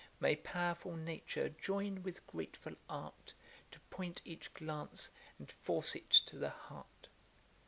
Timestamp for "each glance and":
4.25-5.51